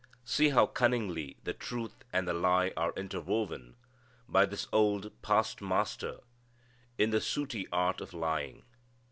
[0.23, 3.75] See how cunningly the truth and the lie are interwoven
[4.27, 6.21] by this old past master
[6.97, 8.63] in the sooty art of lying.